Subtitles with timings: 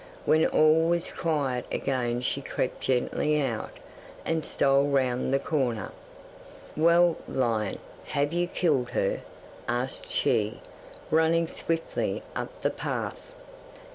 [0.25, 3.69] When all was quiet again she crept gently out,
[4.25, 5.91] and stole round the corner.
[6.75, 9.19] '"Well, lion, have you killed her?"
[9.67, 10.59] asked she,
[11.11, 13.35] running swiftly up the path.